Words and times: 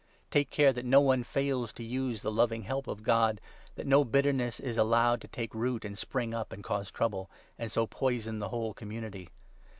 Take 0.31 0.49
care 0.49 0.73
that 0.73 0.83
no 0.83 0.99
one 0.99 1.21
fails 1.23 1.71
to 1.73 1.83
use 1.83 2.23
the 2.23 2.29
15 2.31 2.35
loving 2.35 2.61
help 2.63 2.87
of 2.87 3.03
God, 3.03 3.39
'that 3.75 3.85
no 3.85 4.03
bitterness 4.03 4.59
is 4.59 4.79
allowed 4.79 5.21
to 5.21 5.27
take 5.27 5.53
root 5.53 5.85
and 5.85 5.95
spring 5.95 6.33
up, 6.33 6.51
and 6.51 6.63
cause 6.63 6.89
trouble,' 6.89 7.29
and 7.59 7.71
so 7.71 7.85
poison 7.85 8.39
the 8.39 8.49
whole 8.49 8.73
community. 8.73 9.29